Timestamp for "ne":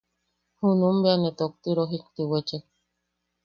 1.21-1.31